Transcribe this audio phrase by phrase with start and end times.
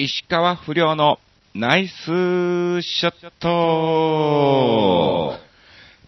[0.00, 1.18] 石川不良の
[1.56, 5.47] ナイスショット。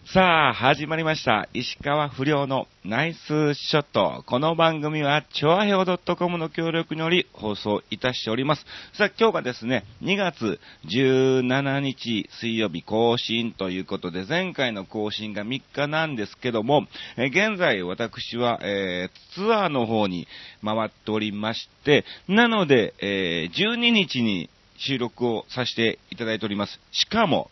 [0.07, 1.47] さあ、始まりました。
[1.53, 4.23] 石川不良のナイスショット。
[4.25, 8.65] この番組は、チョアヘオ .com の協力により放送いたしております。
[8.93, 20.27] さあ、今日がですね、2月17日水曜日更新ということで、前回の更新が3日なんですけども、え現在私は、えーツアーの方に
[20.65, 26.81] 回っておりまして、なので、えー12日に収録をさせていただいております。
[26.91, 27.49] しかも、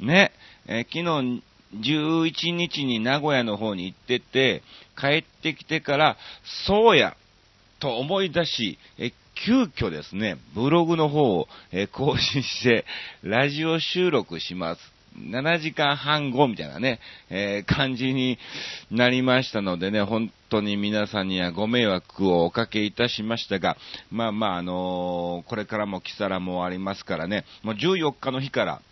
[0.00, 0.32] ね、
[0.66, 0.98] えー昨
[1.38, 1.42] 日
[1.80, 4.62] 11日に名古屋の方に行ってて、
[4.98, 6.16] 帰ってきてから、
[6.66, 7.16] そうや、
[7.80, 9.12] と思い出し、え
[9.46, 12.84] 急遽ですね、ブログの方を、え更新して、
[13.22, 14.94] ラジオ収録します。
[15.16, 16.98] 7時間半後みたいなね、
[17.30, 18.38] えー感じに
[18.90, 23.76] なりましたのでね、本当に皆さんにはご迷惑をおかけいたしましたが、
[24.10, 28.82] まあまあ、あのーこれからもキサラもありますからね、もう14日の日から、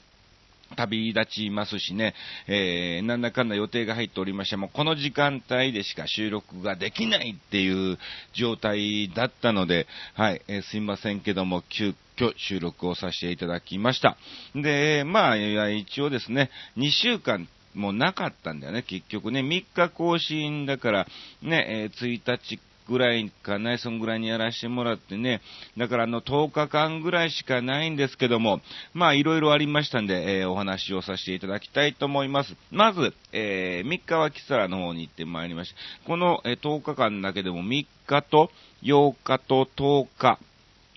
[0.76, 2.14] 旅立ちますしね、
[2.48, 7.98] えー、なんだかんだ予定が入っておりましても、この時間帯でしか収録ができないっていう
[8.34, 14.16] 状態だったので、はい、えーすいませんけども、急遽収録をさせていただきました。
[14.54, 19.40] で、まあ、いや一応ですね、2週間、もうなかったんだよね、結局ね。
[19.40, 21.06] 3日更新だから、
[21.42, 22.60] ね、えー1日
[22.92, 25.40] ぐらいかね、そんぐらいにやらせてもらってね、
[25.78, 28.60] だからあの10日間ぐらいしかないんですけども、
[28.92, 32.54] まあいろいろありましたんで、えーお話をさせていただきたいと思います。
[32.70, 36.06] まず、えー3日はキサラの方に行ってまいりました。
[36.06, 38.50] この、えー10日間だけでも3日と
[38.82, 40.38] 8日と10日、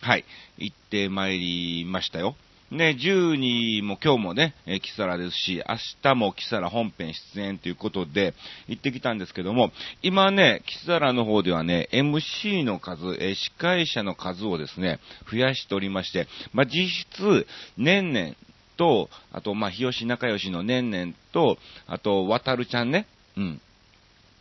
[0.01, 0.25] はい、
[0.57, 2.35] 行ってまいりましたよ。
[2.71, 8.33] ね、12も今日もね、えーキサラですし、明日もキサラ本編出演ということで
[8.67, 9.71] 行ってきたんですけども、
[10.01, 14.99] 今ね、キサラの方ではね、MC の数、えー司会者の数をですね、
[15.31, 17.45] 増やしておりまして、まあ、実質、
[17.77, 18.33] 年々
[18.77, 23.05] と、あと、まあ、日吉仲良しの年々と、あと、渡るちゃんね、
[23.37, 23.61] うん、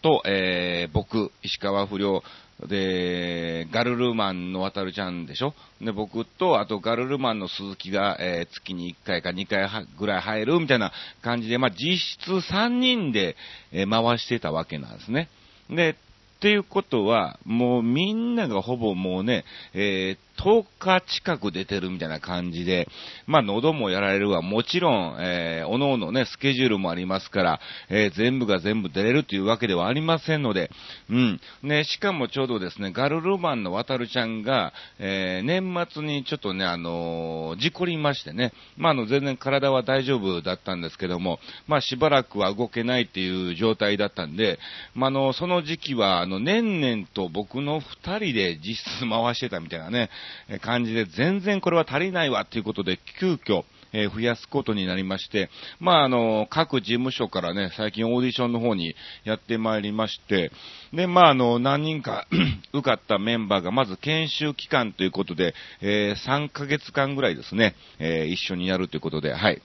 [0.01, 2.23] と、えー僕、石川不良、
[2.67, 5.55] で、ガルルマンの渡るちゃんでしょ？
[5.83, 10.93] で、僕と、あとガルルマンの鈴木が、えー月に1回か2回ぐらい入るみたいな
[11.23, 13.37] 感じで、まあ、実質3人で、
[13.73, 15.29] えー回してたわけなんですね。
[15.69, 15.95] で、っ
[16.41, 22.89] ていうことは、もうみんながほぼもうね、えー10日近く出てるみたいな感じで、
[23.27, 24.43] まあ、喉もやられるわ。
[24.43, 30.71] もちろん、えー、おのおのね、スケジュールもありますから、えー全部が全部出れるというわけではありませんので、
[31.11, 31.41] うん。
[31.63, 44.59] ね、しかもちょうどですね、ガルルマンの渡るちゃんが、えー年末にちょっとね、あのー事故りましてね、まあ、あの、全然体は大丈夫だったんですけども、まあ、しばらくは動けないっていう状態だったんで、
[44.95, 50.11] まあ、あの、その時期は、あの、年々と僕の二人で実質回してたみたいなね、
[50.49, 53.65] え感じで、全然これは足りないわっていうことで、急遽、
[53.95, 60.51] え増やすことになりまして、まあ、あの、各事務所からね、最近オーディションの方にやってまいりまして、
[60.93, 62.27] で、まあ、あの、何人か
[62.75, 69.63] 受かったメンバーが、まず研修期間ということで、えー3ヶ月間ぐらいですね、えー一緒にやるということで、はい。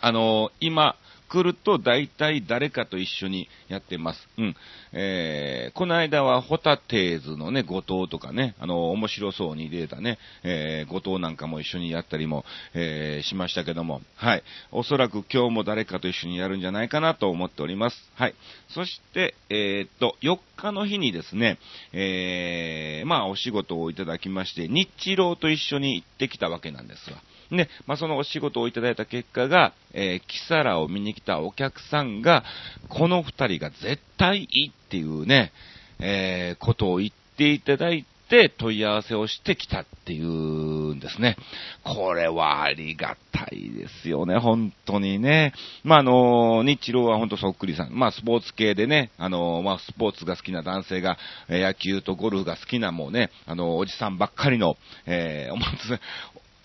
[0.00, 0.96] あの今、
[1.34, 4.28] 来ると大体誰かと一緒にやってます。
[4.38, 4.56] うん。
[4.92, 12.44] えー、この間はホタテーズのね、後藤とかね、あの、面白そうに出たね、えー、後藤なんかも一緒にやったりも、
[12.74, 14.44] えー、しましたけども、はい。
[14.70, 17.96] おそらく今日も誰かと一緒にやるんじゃないかなと思っております。
[18.14, 18.34] はい。
[18.68, 21.58] そして、えーっと、4日の日にですね、
[21.92, 27.16] えー、まあ、お仕事をいただきまして、日郎と一緒に行ってきたわけなんですわ。
[27.50, 32.44] ね、まあ、そのお仕事をいただいた結果が、えー、キサラを見に来たお客さんが、
[32.88, 35.52] この二人が絶対いいっていうね、
[36.00, 41.36] えー、ことを言っていただいて、問い合わせをしてきたっていうんですね。
[41.84, 45.52] これはありがたいですよね、本当にね。
[45.82, 47.90] まあ、あの、日郎は本当そっくりさん。
[47.92, 51.18] まあ、スポーツ系でね、あの、まあ、スポーツが好きな男性が、
[51.48, 54.76] 野球とゴルフが好きなもうね、あの、おじさんばっかりの、
[55.06, 56.00] えー、お祭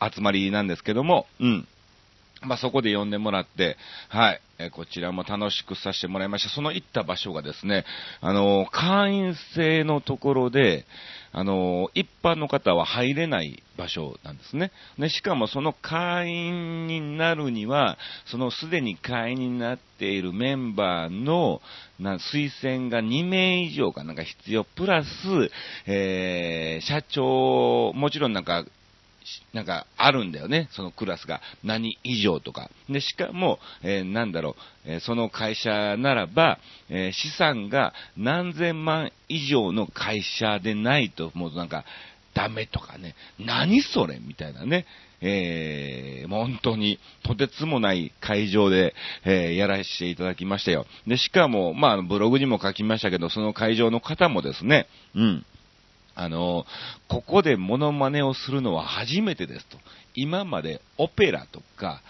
[0.01, 1.68] 集まりなんですけども、うん。
[2.42, 3.75] まあ、そこで呼んでもらって、
[4.07, 6.50] はい、えーこちらも楽しくさせてもらいました。
[6.50, 7.86] その行った場所がですね、
[8.22, 10.86] あのー会員制のところで、
[11.34, 14.72] あのー一般の方は入れない場所なんですね。
[14.98, 21.62] で、しかもその会員になるには、そのすでに会員になっているメンバーの、
[22.00, 25.07] な推薦が2名以上かなんか必要、プラス、
[25.88, 28.68] えー社長、もちろんなんか、し
[29.54, 31.42] なんかあるんだよね、そのクラスが。
[31.64, 32.70] 何以上とか。
[32.90, 34.56] で、しかも、えーなんだろ
[34.86, 36.60] う、えーその会社ならば、
[36.90, 41.86] えー資産が何千万以上の会社でないと、もうなんか、
[42.34, 44.86] ダメとかね、何それみたいなね、
[45.22, 48.94] えー、本当にとてつもない会場で、
[49.26, 50.86] えー、やらせていただきましたよ。
[51.08, 55.46] で、しかも、まあ、ブログにも書きましたけど、その会場の方もですね、うん。
[56.19, 56.66] あの、
[57.07, 59.77] ここでモノマネをするのは初めてですと。
[60.16, 62.01] 今までオペラとか、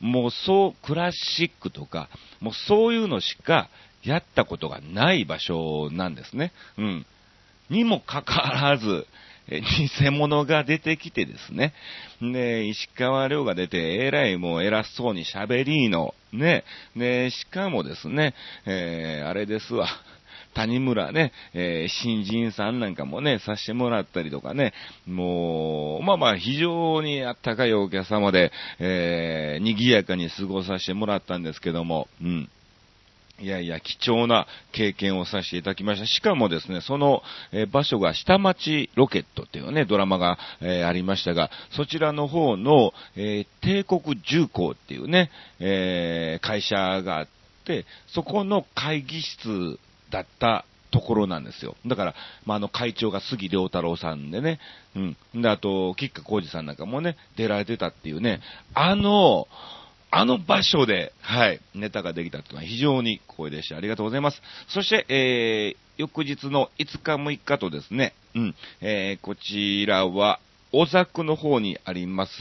[0.00, 2.08] もうそう、クラシックとか、
[2.40, 3.68] もうそういうのしか
[4.02, 6.52] やったことがない場所なんですね。
[6.76, 7.06] うん。
[7.70, 9.06] にもかかわらず、
[9.48, 11.72] 偽物が出てきてですね。
[12.20, 16.64] で、石川遼が出て、えらいもう偉そうに喋りの、ね。
[16.96, 18.34] で、しかもですね、
[18.66, 19.86] えー、あれですわ。
[20.54, 24.72] 谷村ね、えー、新人さんなんかもね、させてもらったりとかね、
[25.06, 32.50] もう、まあまあ非常にあったかいお客様で、えー、賑やかに過ごさせてもらったんですけども、うん。
[33.40, 36.06] いやいや、貴重な経験をさせていただきました。
[36.06, 47.28] しかもですね、その、え、場所が下町ロケットっていうね、ドラマが、えー、ありましたが、そちらの方の、えー、帝国重工っていうね、え会社があっ
[47.64, 49.80] て、そこの会議室
[50.12, 51.74] だったところなんですよ。
[51.86, 52.14] だから、
[52.44, 54.60] まあ、あの会長が杉良太郎さんでね、
[54.94, 55.16] うん。
[55.34, 58.40] で、あと、吉川浩二さんなんかもね、出られてたっていうね、
[58.74, 59.48] あの、
[60.14, 63.78] あの場所で、はい、ネタができたっていうのは非常に光栄でした。
[63.78, 64.42] ありがとうございます。
[64.68, 70.38] そして、えー、翌日の5日6日とですね、うん、えー、こちらは、
[70.72, 72.32] 大作の方にあります、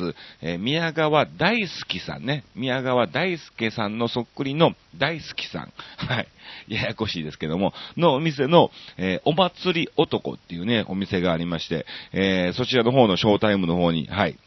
[0.42, 2.44] えー、宮川大輔さんね。
[2.56, 5.74] 宮川大輔さんのそっくりの大輔さん。
[6.08, 6.28] はい。
[6.68, 14.38] ややこしいですけども、のお店の、えー、お祭り男っていうね、お店がありまして、えー、そちらの方のショータイムの方に、はい、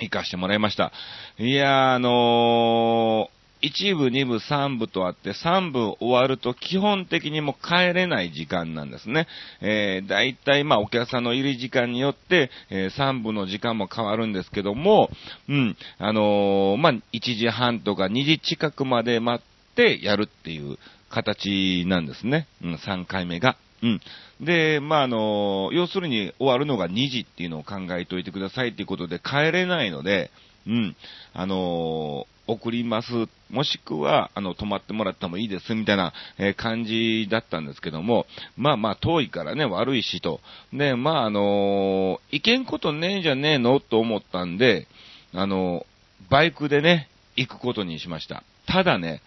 [0.00, 0.92] 行かしてもらいました。
[1.38, 9.26] いやー、あのー1部、2部、3部とあって、3部終わると基本的にもう帰れない時間なんですね。
[9.60, 15.10] えー、大体まあお客さんの入り時間によって、えー、3部の時間も変わるんですけども、
[15.48, 20.78] うん、あのー、まあ1時半とか2時近くまで待ってやるっていう
[21.10, 22.46] 形なんですね。
[22.62, 23.56] うん、3回目が。
[23.82, 24.00] うん。
[24.40, 30.30] で、まあ、あの、要するに終わるのが2時っていうのを考えておいてくださいっていうことで帰れないので、
[30.66, 30.96] うん、
[31.32, 33.12] あの送ります。
[33.50, 40.40] もしくは、あの、泊まってもらってもいいです、みたいな、え、感じだったんですけども、まあまあ、遠いからね、悪いしと。
[40.72, 44.88] で、まあ、あのー、行けんことねえじゃねえのと思ったんで、
[45.34, 48.42] あのー、バイクでね、行くことにしました。
[48.66, 49.22] ただね、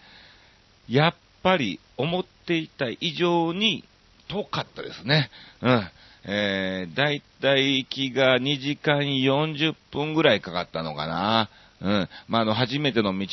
[0.88, 3.84] やっぱり思っていた以上に
[4.28, 5.30] 遠かったですね。
[5.62, 5.90] うん。
[6.24, 11.48] えー、だいたい行きが2時間40分ぐらいかかったのかな。
[11.82, 12.08] うん。
[12.28, 13.26] まあ、あの、初めての道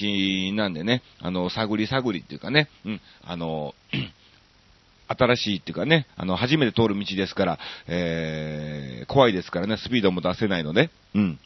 [0.54, 3.76] なんでね、あの、探り探りっていうかね、うん、あの、
[5.08, 11.40] 新しいっていうかね、あの、初めて通る道ですから、えー、怖いですからね、スピードも出せないので、うん。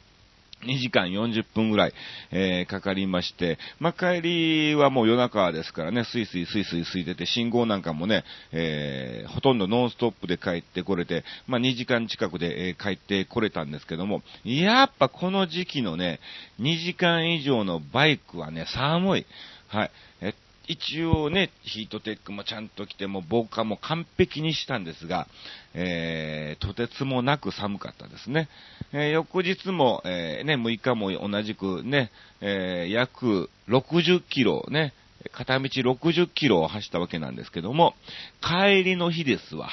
[0.66, 1.94] 2時間40分ぐらい、
[2.32, 16.20] えー、かかりまして、まあ、帰りはもう夜中ですからね、スイスイスイスイ空いてて、信号なんかもね、えー、ほとんどノンストップで帰ってこれて、まあ、2時間近くで、えー、帰ってこれたんですけども、やっぱこの時期のね、
[16.60, 19.26] 2時間以上のバイクはね、寒い。
[19.68, 19.92] はい。
[20.22, 20.34] え
[20.68, 25.28] 一応ね、ヒートテックもちゃんと着て、も防寒も完璧にしたんですが、
[25.74, 28.48] えー、とてつもなく寒かったですね。
[28.94, 34.94] えー、翌日も、えー、ね、6日も同じくね、え約60キロね、
[35.32, 37.94] 片道60キロを走ったわけなんですけども、
[38.42, 39.70] 帰りの日ですわ。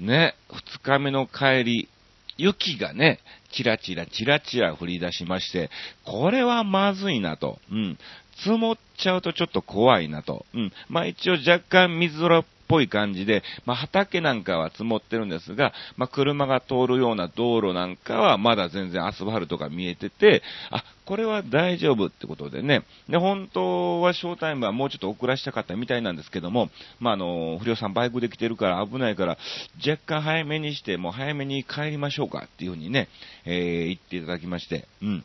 [0.00, 1.88] ね、2日目の帰り、
[2.36, 3.20] 雪がね、
[3.56, 5.70] チラチラチラチラ降り出しまして、
[6.04, 7.58] これはまずいなと。
[7.72, 7.98] うん。
[8.36, 10.44] 積もっちゃうとちょっと怖いなと。
[10.54, 10.72] うん。
[10.88, 22.82] まあ一応若干水空っぽい感じで、まあ畑なんかは積もってるんですが、まあ車が通るような道路なんかはまだ全然アスファルトが見えてて、あ、これは大丈夫ってことでね。
[23.08, 26.68] で、本当はショータイムはもうちょっと遅らしたかったみたいなんですけども、
[26.98, 29.38] まああの、不良さんバイクで来てるから危ないから、
[29.86, 33.08] 若干早めにして、もう早めに帰りましょうかっていうふうにね、
[33.44, 35.24] えー、言っていただきまして、うん。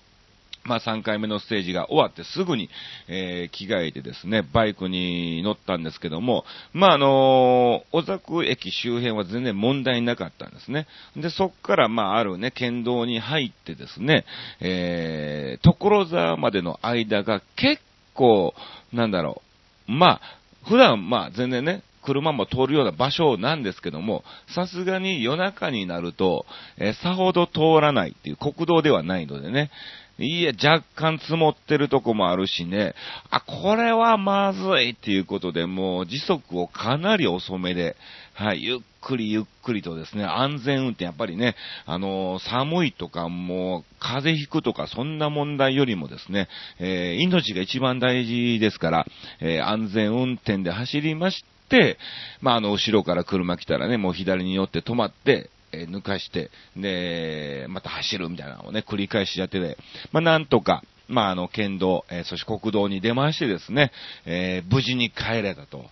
[0.64, 2.70] まあ、3回目のステージが終わってすぐに、
[3.08, 10.88] えー、着替えてですね、バイクに乗ったんですけども、まあ、あのー、小作駅周辺は全然問題なかったんですね。
[11.16, 14.26] で、そっから、まあ、あるね、県道に入ってですね、
[14.60, 17.82] えー、所沢までの間が結
[18.14, 18.54] 構、
[18.94, 19.42] なんだろ
[19.88, 20.22] う、まあ、
[20.68, 26.46] 普段、まあ、全然ね、車も通るような場所なんですけども、さすがに夜中になると、
[26.78, 29.72] えー、さほど通らないっていう国道ではないのでね、
[30.22, 32.94] いや、若干積もってるとこもあるしね、
[33.30, 37.96] あ、これはまずいっていうことで、もう時速をかなり遅めで、
[38.34, 46.48] はい、ゆっくりゆっくりとですね、安全運転、やっぱりね、あのー、寒いとか、もう、風邪ひくとか、そんな問題よりもですね、
[46.80, 49.06] えー、命が一番大事ですから、
[49.40, 51.98] えー、安全運転で走りまして、
[52.42, 59.78] まあ、あの、後ろから車来たらね、もう左に寄って止まって、え抜かして、で、また走るみたいなのをね、繰り返しやってて、
[60.12, 63.92] まあ、なんとか、まあ、あの、県道、えー、そして国道に出ましてですね、
[64.26, 65.86] えー、無事に帰れたと。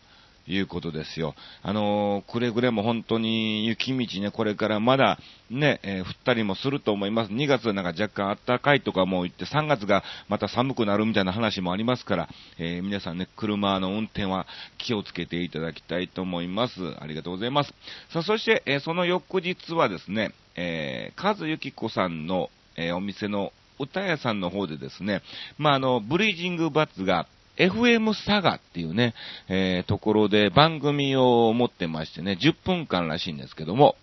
[0.50, 1.36] いうことですよ。
[1.62, 7.32] あのー、くれぐれも本当に雪道ね、これからまだね、えー、降ったりもすると思います。
[7.32, 14.48] 2月はなんか若干暖かいとかも言って、3月がまた寒くなるみたいな話もありますから、えー、皆さんね、車の運転は
[14.80, 16.74] 気をつけていただきたいと思います。
[17.00, 17.74] ありがとうございます。
[18.12, 25.22] さあ、そして、えその翌日はですね、えー、和幸子さんの、えお店の歌屋さんの方でですね、
[25.58, 27.28] まあ、あの、ブリージングバッツが
[27.60, 29.14] FM サガっていうね、
[29.50, 33.96] えー、ところで番組を持ってましてね、10分間らしいんですけども、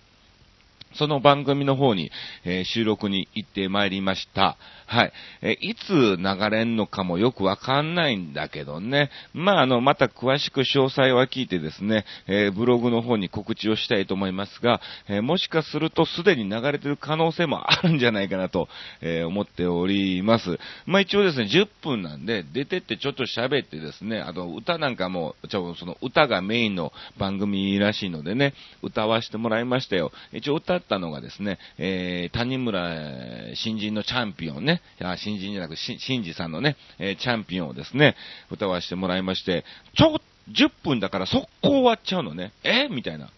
[0.97, 2.11] その番組の方に、
[2.45, 4.57] えー、収録に行ってまいりました。
[4.87, 5.13] はい。
[5.43, 9.11] えー、いつ流れんのかもよくわかんないんだけどね。
[9.35, 18.69] まあ、あの、また詳しく詳細は聞いてですね、えー、ブログの方に告知をしたいと思いますが、えもしかするとすでに流れてる可能性もあるんじゃないかなと、
[19.01, 20.59] え思っております。
[20.87, 30.13] まあ、一応ですね、10分なんで、出てってちょっと喋ってですね、あと歌なんかも、ちょ、その歌がメインの番組らしいのでね、歌わせてもらいましたよ。
[30.33, 38.17] 一応歌ったのがですね、えー、谷村新人のチャンピオンね、いや新人じゃなく、新次さんのね、えー、チャンピオンをですね、
[38.51, 39.65] 歌わせてもらいまして、
[39.97, 42.53] ちょ、10分だから速攻終わっちゃうのね。
[42.63, 42.89] え？
[42.89, 43.31] みたいな。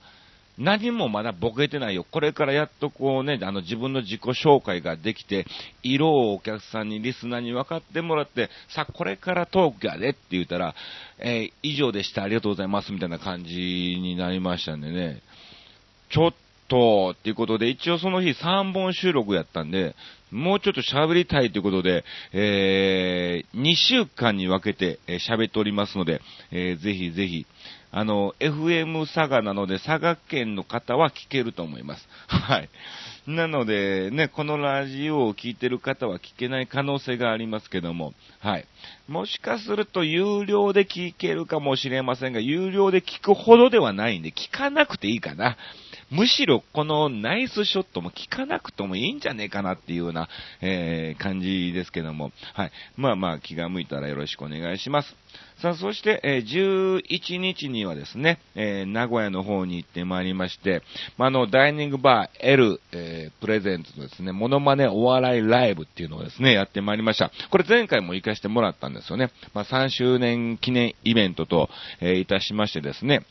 [0.59, 2.05] 何もまだボケてないよ。
[2.11, 5.47] これからやっとこうね、あの自分の自己紹介ができて、
[5.85, 10.75] 色をお客さんに、リスナーに分かってもらって、さあこれからトークやでって言ったら、
[11.19, 15.23] えー、以上でした、ありがとうございます、みたいな感じになりましたんでね。
[16.11, 16.35] ちょっ
[16.69, 19.95] と、っていうことで、一応その日3本収録やったんで、
[20.31, 26.21] もうちょっと喋りたいということで、えー、2週間に分けて喋、っておりますので、
[26.51, 27.47] えー、ぜひぜひ、
[27.91, 32.07] あの、FM 佐賀なので、佐賀県の方は聞けると思います。
[32.27, 32.69] はい。
[33.27, 38.67] なので、ね、このラジオを聴いてる方は聞けない可能性がありますけども、はい。
[39.07, 45.57] もしかすると有料で聞けるかもしれませんが、有料で聞くほどではないんで、聞かなくていいかな。
[46.11, 50.29] むしろこのナイスショットも聞かなくてもいいんじゃねえかなっていうような、
[50.63, 52.73] えー、感じですけども、はい。
[52.97, 55.15] まあまあ気が向いたらよろしくお願いします。
[55.61, 60.83] さあ、そして、えー、11日にはですね、えー、名古屋の方に行ってまいりまして、
[61.17, 67.33] まあ、の、ダイニングバー L、えー、プレゼントですね、モノマネお笑いライブっていうのをですね、やってまいりました。
[67.51, 69.31] これ前回も行かしてもらったんですよね。
[69.53, 71.69] まあ、3周年記念イベントと、
[72.01, 73.27] え、いたしましてですね、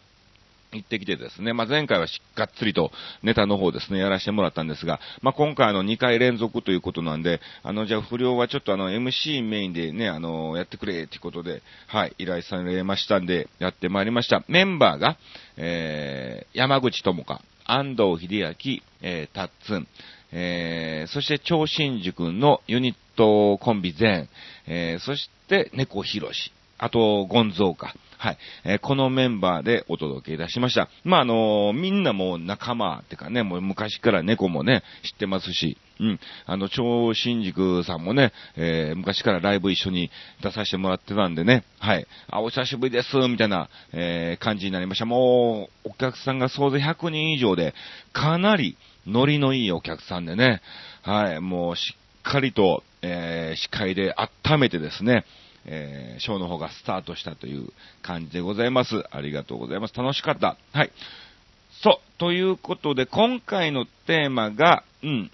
[0.74, 2.92] 行ってきてですね、まあ、前回はしっかっつりと
[3.24, 14.44] ネタの方ですね、やらせてもらったんですが、まあ、今回あの2回連続ということなんで、あの、じゃあ不良はちょっとあの MC メインでね、あの、やってくれっていうことで、はい、依頼されましたんで、やってまいりました。
[14.48, 15.18] メンバーが、
[15.56, 19.88] えー、山口智香、安藤秀明、えー、タッツン、
[20.32, 24.28] えー、そして超新塾のユニットコンビ全、
[24.68, 27.94] えー、そして猫ひろし、あと、ゴンゾーか。
[28.18, 28.38] はい。
[28.66, 30.90] えー、このメンバーでお届けいたしました。
[31.04, 36.20] まあ、あのー、みんなもう仲間ってかね、もう昔から猫もね、知ってますし、うん。
[36.46, 42.08] あの、超新宿さんもね、えー、昔からライブ一緒に出させてもらってたんでね、はい。
[42.30, 45.06] あ、お久しぶりです、みたいな、えー、感じになりました。
[45.06, 47.74] もう、お客さんが総勢100人以上で、
[48.14, 50.62] かなりノリのいいお客さんでね、
[51.04, 51.40] はい。
[51.40, 55.24] もう、しっかりと、えー、司会で温めてですね、
[55.68, 57.70] えー、ショーの方がスタートしたという
[58.02, 59.04] 感じでございます。
[59.12, 59.94] ありがとうございます。
[59.94, 60.58] 楽しかった。
[60.74, 60.92] はい。
[61.84, 62.20] そう。
[62.20, 65.32] ということで、今回のテーマが、うん。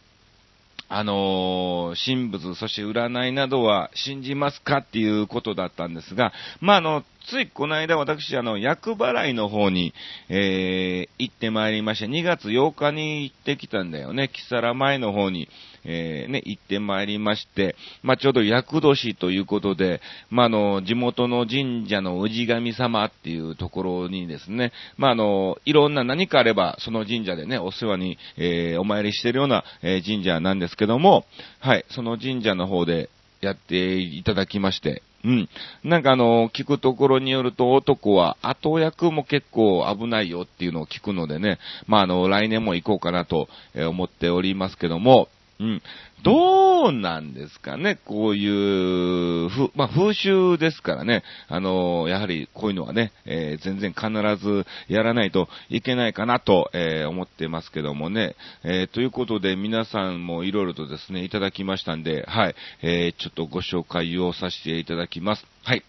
[0.89, 9.93] あのー、神仏、そして占いなどは信じますかっていうことだったんですが、まあ、あの、ついこの間私、あの、厄払いの方に、
[10.29, 14.29] えー、行ってまいりまして、2月8日に行ってきたんだよね。
[14.31, 15.49] 木更前の方に、
[15.85, 31.25] えー、ね、行ってまいりまして、まあ、ちょうど厄年ということで、まあ、の、地元の神社の氏神様っていうところにですね、まあ、あの、いろんな何かあれば、その神社でね、お世話に、えー、お参りしてるような、えー、神社なんですけども、
[31.59, 33.09] はい、その神社の方で
[33.41, 35.49] やっていただきまして、うん。
[35.85, 45.29] なんかあの、聞くところによると男は後役も結構危ないよっていうのを聞くのでね、まああの、来年も行こうかなと思っておりますけども、
[45.59, 45.81] うん。
[46.23, 54.07] どうなんですかね、こういう、ふ、まあ、風習ですからね、あの、やはりこういうのはね、えー、全然必
[54.43, 65.45] ずやらないといけないかなと、えー、思ってますけどもね、え、ということで皆さんもいろいろとですね、いただきましたんで、はい、えちょっとご紹介をさせていただきます。
[65.63, 65.83] はい。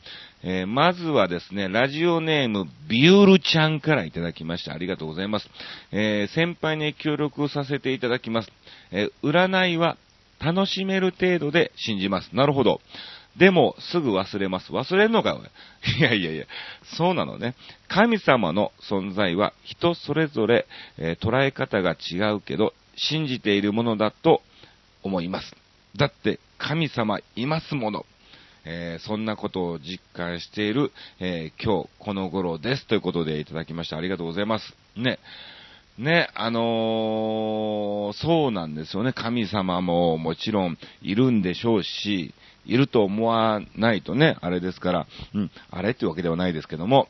[0.46, 4.74] えー、まずはですね、ラジオネーム、ビュールちゃんからいただきました。
[4.74, 5.48] ありがとうございます。
[5.90, 8.52] えー、先輩に協力させていただきます。
[8.90, 9.96] えー、占いは
[10.38, 12.28] 楽しめる程度で信じます。
[12.36, 12.82] なるほど。
[13.38, 14.70] でも、すぐ忘れます。
[14.70, 15.30] 忘れんのか。
[15.98, 16.44] いやいやいや、
[16.82, 17.54] そうなのね。
[17.88, 20.66] 神様の存在は人それぞれ、
[20.98, 24.42] え捉え方が違うけど、信じているものだと
[25.02, 25.56] 思います。
[25.96, 28.04] だって、神様いますもの。
[28.64, 32.86] えー、そんなことを実感している、えー、今日この頃です。
[32.86, 33.96] ということでいただきました。
[33.96, 34.74] ありがとうございます。
[34.96, 35.18] ね。
[35.98, 39.12] ね、あのー、そうなんですよね。
[39.12, 42.34] 神様ももちろんいるんでしょうし、
[42.66, 47.08] いると思わないとね、あれですから、うん、あれっていうわけではないですけども、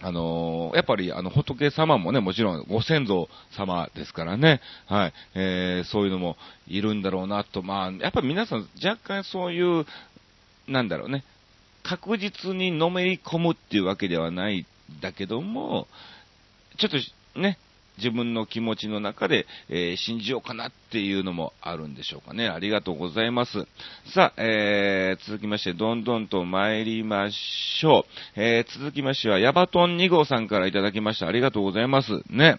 [0.00, 6.36] あのー、やっぱり、あの、仏様もね、もちろんご先祖様ですからね、はい、えー、そういうのも
[6.68, 9.84] いるんだろうなと、まあ、やっぱり皆さん若干そういう、
[10.68, 11.24] なんだろうね、
[11.82, 14.66] 確実にのめり込むっていうわけではないん
[15.00, 15.88] だけども、
[16.78, 16.90] ちょっ
[17.34, 17.58] とね、
[17.98, 22.48] 自分の気持ちの中で、えー、信じようかなっていうのもあるんでしょうかね。
[22.48, 23.66] ありがとうございます。
[24.14, 28.06] さあ、えー、続きまして、どんどんと参りましょ
[28.36, 28.40] う。
[28.40, 31.26] えー、続きましては、ヤバトン2号さんからいただきました。
[31.26, 32.22] ありがとうございます。
[32.30, 32.58] ね。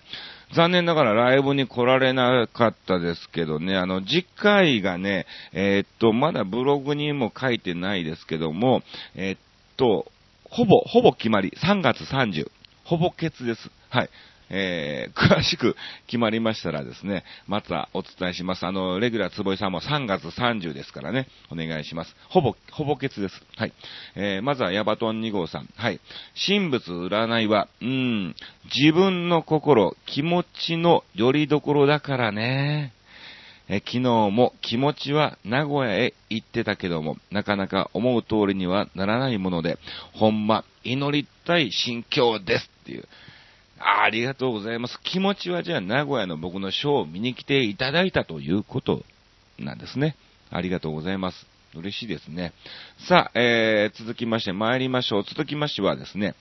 [0.54, 8.82] 残念ながらライブに来られなかったですけどね、あの、次回がね、えー、っと、まだブログにも書いてないですけども、
[9.16, 9.40] えー、っ
[9.78, 10.12] と、
[10.50, 12.50] ほぼ、ほぼ決まり、3月30、
[12.84, 13.70] ほぼ決です。
[13.90, 14.10] はい。
[14.50, 15.76] えー、詳しく
[16.08, 18.66] 決まりましたらですね、またお伝えします。
[18.66, 22.16] あの、レギュラー坪井さんも3月30ですからね、お願いします。
[22.30, 23.42] ほぼ、ほぼ決です。
[23.56, 23.74] はい。
[24.16, 25.70] えー、まずはヤバトン2号さん。
[25.76, 26.00] はい。
[26.48, 28.36] 神仏占いは、うん、
[28.76, 32.94] 自分の心、気持ちの拠り所だからね。
[33.72, 34.00] え昨日
[34.32, 39.78] も気持ちは名古屋へ行ってたけども、なかなか思う通りにはならないもので、
[40.14, 43.08] ほんま祈りたい心境ですっていう。
[43.80, 45.00] ありがとうございます。
[45.04, 49.04] 気持ちはじゃあ名古屋の僕のショーを見に来ていただいたということ
[49.58, 50.16] なんですね。
[50.52, 51.48] ありがとうございます。
[51.76, 52.54] 嬉しいですね。
[53.08, 55.24] さあ、えー、続きまして参りましょう。
[55.24, 56.36] 続きましてはですね、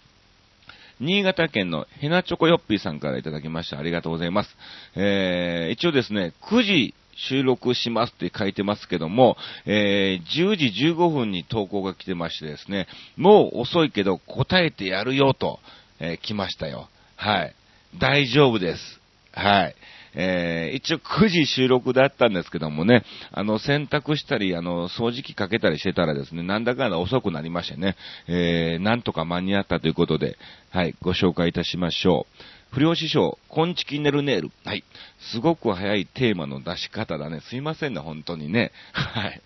[1.01, 3.79] 新潟県のヘナチョコヨッピーさんからいただきました。
[3.79, 4.57] ありがとうございます。
[4.96, 15.61] えー、一応ですね、9時収録しますって書いてますけども、えー、10時15分に投稿が来てましてですね、もう遅いけど答えてやるよと、
[16.01, 16.88] えー、来ましたよ。
[17.18, 17.54] はい。
[17.98, 19.00] 大丈夫です。
[19.33, 19.74] はい。
[20.14, 27.96] えー、一応9時収録だったんですけどもね、あの、洗濯したり、あの、掃除機かけたりしてたらですね、なんだかんだ遅くなりましてね、
[28.28, 30.38] えー、なんとか間に合ったということで、
[30.70, 32.26] はい、ご紹介いたしましょ
[32.72, 32.74] う。
[32.74, 34.50] 不良師匠、コンチキネルネール。
[34.64, 34.85] はい。
[35.33, 37.40] すごく早いテーマの出し方だね。
[37.48, 38.70] すいませんね、本当にね。
[38.92, 39.40] はい。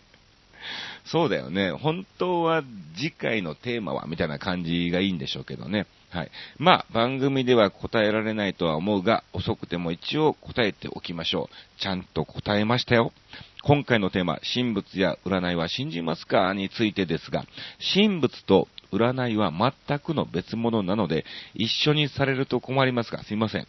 [1.04, 1.72] そうだよね。
[1.72, 2.62] 本当は
[2.96, 5.86] 次回のテーマはみたいな感じがいいんでしょうけどね。
[6.10, 6.30] はい。
[6.58, 11.80] まあ、番組では答えられないとは思うが、遅くても一応答えておきましょう。
[11.80, 13.12] ちゃんと答えましたよ。
[13.62, 16.52] 今回のテーマ、神仏や占いは信じますか？
[16.52, 17.44] についてですが、
[17.94, 21.24] 神仏と占いは全くの別物なので、
[21.54, 23.66] 一緒にされると困りますが、すいません。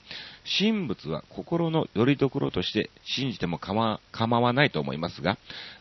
[0.60, 5.38] 神仏は心の拠り所として信じても構わないと思いますが、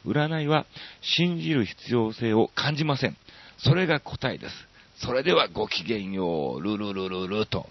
[0.06, 0.66] 占いは
[1.00, 3.16] 信じる必要性を感じません。
[3.58, 4.54] それが答えです。
[5.04, 7.66] それではごきげんよう、ルルルルルと。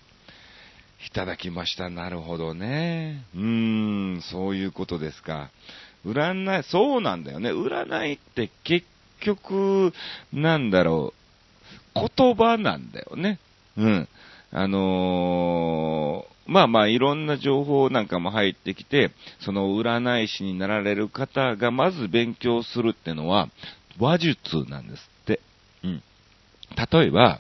[1.08, 1.90] いただきました。
[1.90, 3.24] なるほどね。
[3.34, 5.50] うーん、そういうことですか。
[6.06, 7.52] 占い、そうなんだよね。
[7.52, 8.86] 占いって結
[9.22, 9.94] 局、
[10.34, 11.21] なんだろう、
[11.96, 13.40] 言葉なんだよね。
[13.78, 14.08] うん。
[14.52, 23.50] あのー、まあまあいろんな情報なんかも入ってきて、その占い師になられる方がまず勉強するってのは、
[24.00, 25.40] 話術なんですって。
[25.84, 26.04] うん。
[26.92, 27.40] 例えば、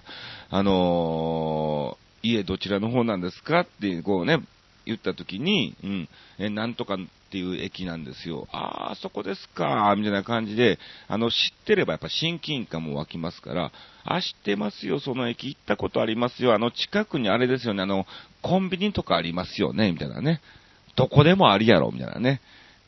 [0.50, 4.40] あのー、家どちらの方なんですかって、こうね、
[4.86, 6.98] 言った時に、うん、え、なんとかっ
[7.32, 8.48] ていう駅なんですよ。
[8.52, 13.72] ああ、そこですか、みたいな感じで、あの、知ってればやっぱ親近感も湧きますから、
[14.04, 18.06] あ、知ってますよ、その駅行ったことありますよ、あの、近くにあれですよね、あの、
[18.41, 20.41] コンビニとかありますよね、みたいなね。
[20.96, 22.41] どこでもありやろ、みたいなね。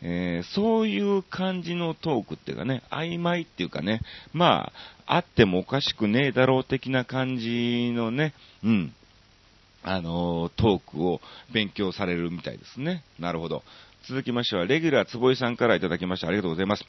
[0.05, 4.01] えー、そういう感じのトークっていうかね、曖昧っていうかね、
[4.33, 4.71] ま
[5.07, 8.93] あ、あってもおかしくねえだろう的な感じのね、うん、
[9.83, 11.21] あの、トークを
[11.53, 13.03] 勉強されるみたいですね。
[13.19, 13.63] なるほど。
[14.07, 16.27] 続きましては、レギュラー坪井さんからいただきました。
[16.27, 16.85] ありがとうございます。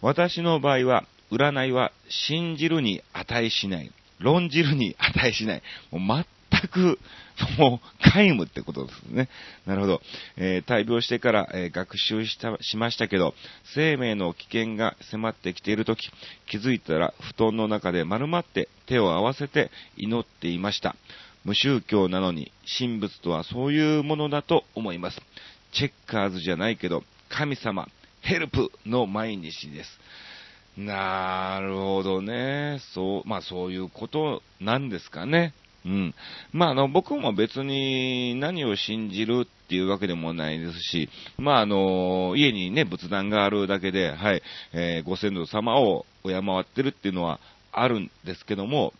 [0.00, 3.90] 私の場合は、占いは信じるに値しない。
[4.18, 5.62] 論じるに値しない。
[5.90, 6.24] もう
[6.60, 6.98] 全く、
[7.58, 9.28] もう、皆無ってことですね。
[9.66, 10.02] なるほど。
[10.36, 13.34] えー、大病してから、えー、学習した、しましたけど、
[13.74, 16.10] 生命の危険が迫ってきているとき、
[16.48, 20.96] 気づいたら布団の中で丸まって手を合わせて祈っていました。
[21.46, 25.22] 無宗教なのに、神仏とはそういうものだと思います。
[25.70, 27.86] チェッカーズじゃないけど、神様、
[28.20, 30.00] ヘルプの毎日です。
[30.76, 32.80] なるほどね。
[32.92, 35.54] そう、まあそういうことなんですかね。
[35.84, 36.14] うん。
[36.52, 47.38] まあ、あの、僕も別に何を信じるっていうわけでもないですし、まあ、あの、家にね、仏壇があるだけで、はい、えー、ご先祖様を敬ってるっていうのは
[47.70, 48.92] あるんですけども、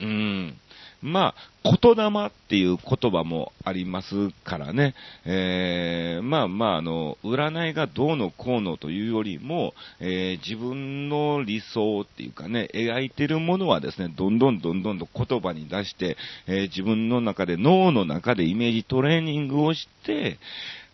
[0.00, 0.54] うん。
[1.02, 1.34] ま
[1.64, 20.38] あ、言霊っていう言葉もありますからね、えー、まあまあ、あの、占いがどうのこうのというよりも、えー、自分の理想っていうかね、描いてるものはですね、どんどんどんどんと言葉に出して、えー、自分の中で、脳の中でイメージトレーニングをして、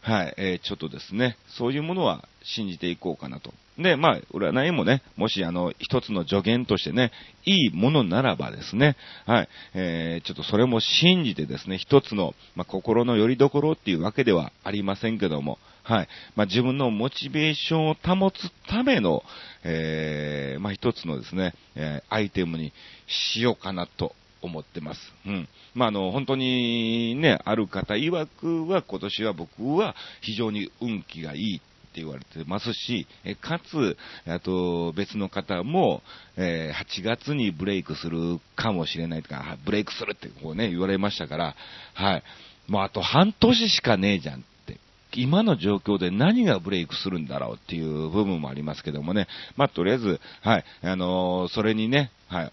[0.01, 3.53] はい、えー、ちょっとですね、そういうものは信じていこうかなと。
[3.79, 7.12] で、まあ、占いもね、もしあの、一つの助言としてね、
[7.45, 18.37] いいものならばですね、はい、えー、ちょっとそれも信じてですね、一つの、まあ、心の拠り所っていうわけではありませんけども、はい、まあ、自分のモチベーションを保つ
[18.69, 19.23] ための、
[19.62, 22.73] えー、まあ、一つのですね、えー、アイテムに
[23.07, 25.01] しようかなと思ってます。
[25.27, 25.49] うん。
[25.75, 33.96] まあ、あの、本当にね、ある方曰くは今年は僕は非常に運気がいいって言われてますし、えかつ、
[34.27, 36.03] あと別の方も、
[36.37, 41.55] えー、8月にブレイクするかもしれないとか、ブレイクするってこうね、言われましたから、
[41.94, 42.22] はい。
[42.68, 44.79] もうあと半年しかねえじゃんって。
[45.14, 49.27] 今の状況で何がブレイクするんだろうっていう部分もありますけどもね。
[49.57, 50.64] まあ、とりあえず、はい。
[50.83, 52.53] あのー、それにね、はい。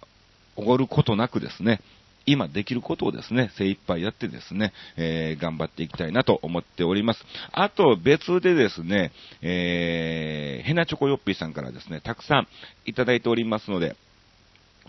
[0.55, 1.81] おごることなくですね、
[2.25, 7.23] 今できることをですね、精一杯やってですね、えー、頑張っていきたいなと思っております。
[7.51, 9.11] あと別でですね、
[9.41, 12.47] えー、ヘナチョコヨッピーさんからですね、たくさん
[12.85, 13.95] いただいておりますので、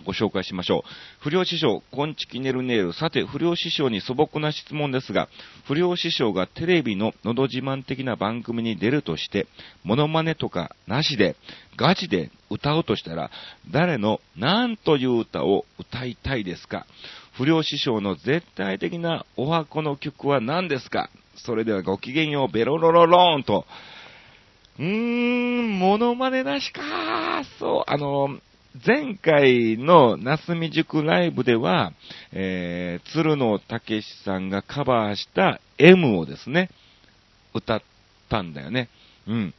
[0.05, 0.91] ご紹介しましょう。
[1.21, 2.93] 不良師匠、コンチキネルネール。
[2.93, 5.31] さて、不良師匠に素朴な質問ですが、
[5.65, 9.47] 不良師匠がテレビののど自慢的な番組に出るとして、
[9.85, 11.35] モノマネとかなしで、
[11.77, 13.31] ガチで歌おうとしたら、
[13.71, 16.87] 誰の何という歌を歌いたいですか？
[17.37, 21.11] 不良師匠の絶対的なお箱の曲は何ですか？
[21.37, 23.67] それではごきげんよう、ベロロロローンと。
[24.79, 26.81] うーん、モノマネなしか
[27.59, 28.39] そう、あの、
[28.87, 31.93] 前回のなすみ塾ライブでは、
[32.33, 36.71] えー、鶴野武さんがカバーした M をですね、
[37.55, 37.83] 歌っ
[38.29, 38.89] たんだよね。
[39.27, 39.55] うん。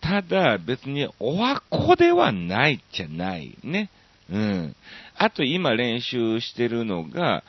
[0.00, 3.90] ただ、別におわこではないじゃないね。
[4.30, 4.76] うん。
[5.16, 7.44] あと今練習してるのが、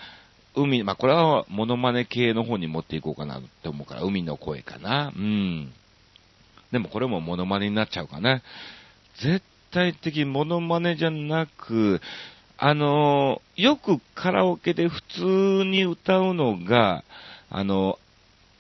[0.56, 5.14] 海、まあ、これはモノマネ系の方に持っていこうかなって思うから、海の声かな。
[5.16, 5.72] うん。
[6.72, 8.42] でもこれもモノマネになっちゃうかな。
[9.22, 12.02] 絶体的モノマネじゃなく、
[12.58, 17.04] あの、よくカラオケで普通に歌うのが、
[17.50, 18.00] あの、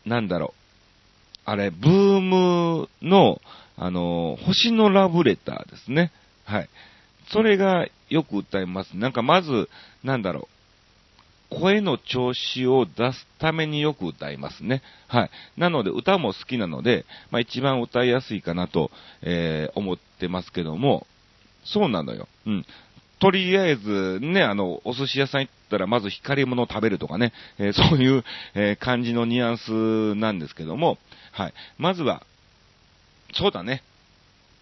[0.06, 3.42] なんだろう、あれ、ブームの、
[3.76, 6.12] あの、星のラブレターですね。
[6.46, 6.70] はい。
[7.32, 8.96] それがよく歌います。
[8.96, 9.70] なんかまず、
[10.04, 10.48] なんだろ
[11.52, 14.82] う、声の調子を出すためによく歌いますね。
[15.08, 15.32] はい。
[15.58, 18.92] なので、歌も好きなので、まあ一番歌いやすいかなと、
[19.22, 21.08] えー、思ってますけども、
[21.64, 22.28] そうなのよ。
[22.46, 22.66] うん。
[23.20, 30.98] とりあえず、ね、あの、お寿司屋さん行ったら、まず光り物を食べるとかね、えー、 そういう、えー、感じのニュアンスなんですけども、
[31.32, 31.54] はい。
[31.78, 32.24] まずは、
[33.34, 33.84] そうだね。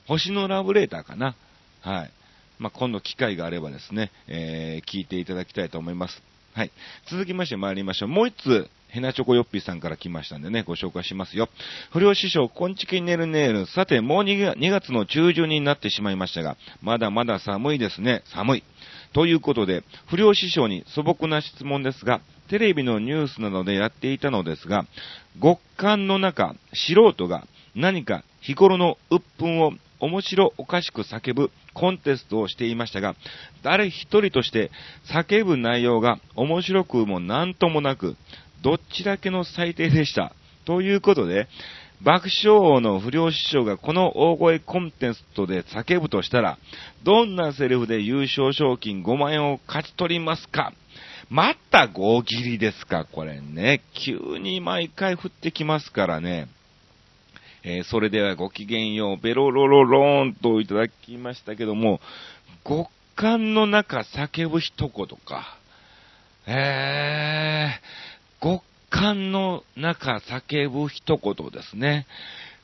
[0.07, 1.35] 星のラブレーターかな。
[1.81, 2.11] はい。
[2.59, 6.21] まあ、今度機会があればですね、えー、聞いていただきたいと思います。
[6.53, 6.71] はい。
[7.09, 8.09] 続きまして参りましょう。
[8.09, 11.49] もう一つ、ヘナチョコヨッピーさんから来ましたんでね、ご紹介しますよ。
[11.91, 13.65] 不良師匠、こんちきねるねる。
[13.65, 18.23] さて、もう 2, 2月の中旬になってしまいましたが、まだまだ寒いですね。
[18.33, 18.63] 寒い。
[19.11, 24.85] ということで、不良師匠に素朴な質問ですが、テレビのニュースなどでやっていたのですが、
[25.41, 33.15] 極寒の中、素人が何か日頃の鬱憤を面白おかしく叫ぶコンテストをしていましたが、
[33.61, 34.71] 誰一人として
[35.13, 38.15] 叫ぶ内容が面白くもなんともなく、
[38.63, 40.33] どっちだけの最低でした。
[40.65, 41.47] ということで、
[42.01, 46.57] 爆笑王の不良師匠がこの大声コンテストで叫ぶとしたら、
[47.03, 50.73] どんなセリフで優勝賞金5万円を勝ち取りますか
[51.29, 53.81] また大喜利ですか、これね。
[53.93, 56.47] 急に毎回降ってきますからね。
[57.67, 61.99] えー、それではごきげんよう、ベロロロローンといただきましたけども、
[62.63, 65.57] 極寒の中叫ぶ一言か。
[66.45, 72.05] えー、極寒の中叫ぶ一言ですね。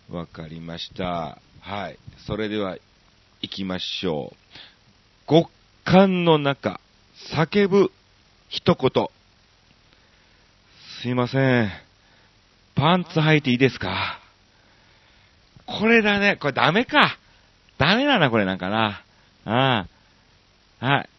[0.08, 1.40] わかりました。
[1.62, 1.98] はい。
[2.28, 2.78] それでは、
[3.42, 4.36] 行きましょう。
[5.28, 5.50] 極
[5.84, 6.80] 寒の中
[7.34, 7.92] 叫ぶ
[8.50, 9.08] 一言。
[11.02, 11.72] すいません。
[12.76, 14.21] パンツ履いていいですか？
[15.80, 16.38] これだね。
[16.40, 17.18] これダメか。
[17.78, 19.04] ダメだな、これなんかな。
[19.46, 19.88] あ
[20.82, 20.86] あ。
[20.86, 21.10] はい。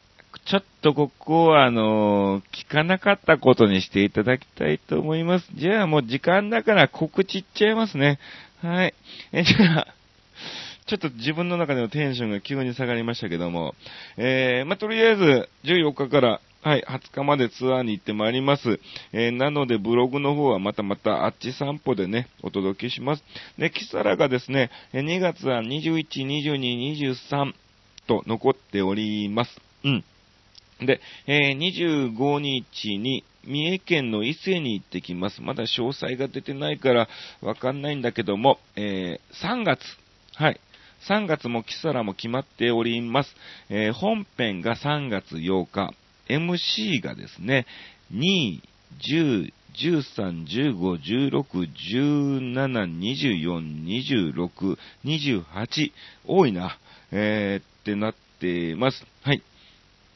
[0.45, 5.49] ちょっとここは、あのー、聞かなかったことにしていただきたいと思います。
[5.55, 8.19] じゃあもう時間だから告知っちゃいますね。
[8.61, 8.95] はい。
[9.33, 9.87] え、じゃあ、
[10.87, 13.75] ちょっと自分の中でのテンションが急に下がりましたけども、
[14.17, 18.79] えー、まあ、とりあえず、14日から、はい、20日までツアーに行ってまいります。
[19.13, 23.25] えー、なので、ブログの方はまたまたあっち散歩でね、お届けします。
[23.59, 27.53] で、キサラがですね、2月は21、22、23
[28.07, 29.61] と残っております。
[29.83, 30.05] うん。
[30.87, 35.43] で、えー、25日に三重県の伊勢に行ってきます。
[35.43, 37.09] まだ詳細が出てないから
[37.41, 39.81] わかんないんだけども、えー、3月、
[40.37, 40.61] はい。
[41.09, 43.35] 3月もキサラも決まっております。
[43.69, 45.93] えー、本編が3月8日、
[46.29, 47.67] MC がですね、
[48.13, 48.61] 2、
[49.01, 52.63] 10、13、15、16、17、
[52.99, 55.93] 24、26、28、
[56.27, 56.79] 多いな、
[57.11, 59.05] えー、ってなってます。
[59.23, 59.43] はい。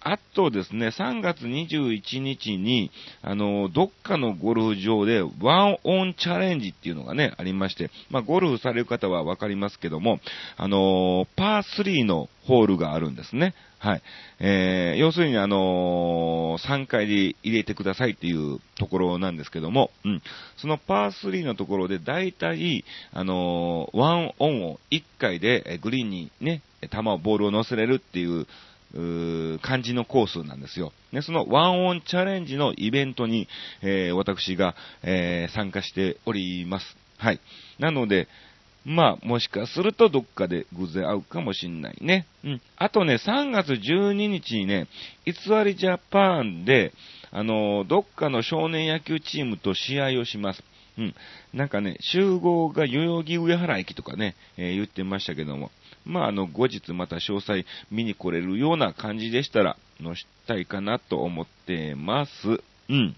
[0.08, 2.92] あとですね、3月21日に、
[3.22, 10.20] あの、どっかのゴルフ場でワンオンチャレンジっていうのがね、ありまして、まあ、ゴルフされる方はわかりますけども、
[10.56, 13.56] あの、パー3のホールがあるんですね。
[13.78, 14.02] はい。
[14.38, 20.22] えー、要するにあのー、3回で入れてくださいっていうところなんですけども、うん。
[20.56, 28.46] そのパー3のところで大体、あのー、ワンオンを1回でグリーンにね、球をボールを乗せれるっていう
[29.62, 30.92] 感じのコースなんですよ。
[31.12, 33.48] ね、そのワンオンチャレンジのイベントに、
[33.82, 36.96] えー、私が、えー、参加しております。
[37.18, 37.40] はい。
[37.78, 38.28] なので、
[38.86, 42.26] まあ、もしかするとどっかで偶然会うかもしんないね。
[42.44, 42.62] うん。
[42.76, 44.86] あとね、3月12日にね、
[45.24, 45.32] 偽
[45.64, 46.92] りジャパンで、
[47.32, 50.62] あのー、どっかの少年野球チームと試合をします。
[50.98, 51.14] うん。
[51.52, 55.72] なんかね、集合が代々木上原駅とかね、えー、言ってましたけども、
[56.06, 62.60] まあ、あの、後日また詳細見に来れるような感じでしたら、載したいかなと思ってます。
[62.88, 63.16] うん。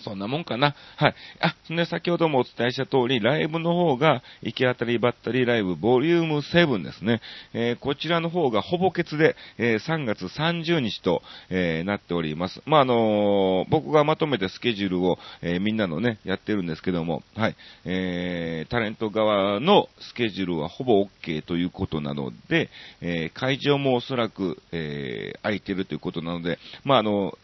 [0.00, 0.74] そんなもんかな。
[0.96, 1.14] はい。
[1.40, 7.20] あ、そんで先ほどもお伝えした通り、ライブの方が、行き当たりばったりライブボリューム7ですね。
[7.52, 12.62] えー、こちらの方がほぼ欠で、えー、3月30日と、えー、なっております。
[12.66, 17.56] まあ、あの僕がまとめてスケジュールを、えみんなのね、やってるんですけども、はい。
[17.84, 27.36] えタレント側のスケジュールはほぼ OK ということなので、え会場もおそらく、え空いてるということなので、まあ、あの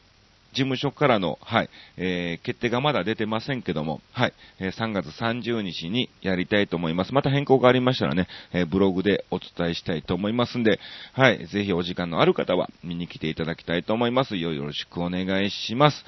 [0.54, 7.12] 事務所からの、はい、えー、決定がまだ出てませんけども、はい、えー、3月30日にやりたいと思います。
[7.12, 10.80] また変更がありましたらね、えー、ブログでお伝えしたいと思いますんで、
[11.12, 14.36] はい、ぜひお時間のある方は見に来ていただきたいと思います。
[14.36, 16.04] よろしくお願いします。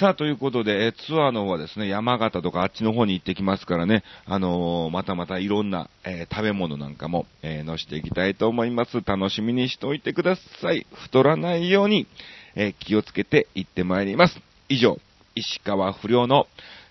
[0.00, 9.02] さあ、ということで、えツアーの方はですね、山形とかあっちの方に行ってきますからね、あのー、またまたいろんな、えー、食べ物なんかも、えー、載せていきたいと思います。
[9.04, 10.86] 楽しみにしておいてください。
[10.94, 12.06] 太らないように、
[12.54, 14.40] えー、気をつけていってまいります。
[14.68, 14.98] 以上、
[15.34, 16.46] 石川不良の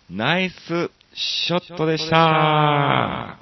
[0.10, 3.41] ナイスショットでした。